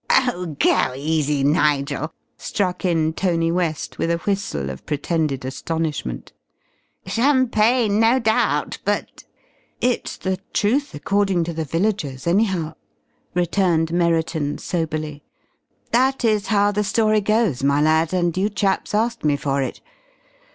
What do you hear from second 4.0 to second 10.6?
a whistle of pretended astonishment. "Champagne no doubt, but" "It's the